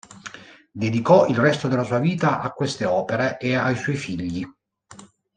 [0.71, 4.43] Dedicò il resto della sua vita a queste opere e ai suoi figli.